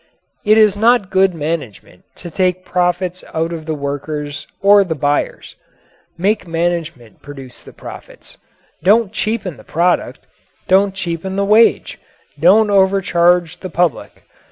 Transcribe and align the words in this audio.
It 0.43 0.57
is 0.57 0.75
not 0.75 1.11
good 1.11 1.35
management 1.35 2.05
to 2.15 2.31
take 2.31 2.65
profits 2.65 3.23
out 3.35 3.53
of 3.53 3.67
the 3.67 3.75
workers 3.75 4.47
or 4.59 4.83
the 4.83 4.95
buyers; 4.95 5.55
make 6.17 6.47
management 6.47 7.21
produce 7.21 7.61
the 7.61 7.71
profits. 7.71 8.35
Don't 8.83 9.13
cheapen 9.13 9.57
the 9.57 9.63
product; 9.63 10.25
don't 10.67 10.95
cheapen 10.95 11.35
the 11.35 11.45
wage; 11.45 11.99
don't 12.39 12.71
overcharge 12.71 13.59
the 13.59 13.69
public. 13.69 14.23